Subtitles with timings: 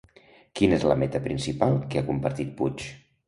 [0.59, 2.89] Quina és la meta principal que ha compartit Puig?